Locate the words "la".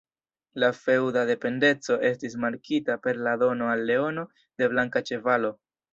0.61-0.67, 3.27-3.35